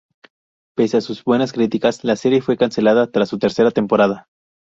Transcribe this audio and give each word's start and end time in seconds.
Pese 0.75 0.97
a 0.97 1.01
sus 1.01 1.23
buenas 1.23 1.53
críticas, 1.53 2.03
la 2.03 2.15
serie 2.15 2.41
fue 2.41 2.57
cancelada 2.57 3.11
tras 3.11 3.29
su 3.29 3.37
tercera 3.37 3.69
temporada. 3.69 4.25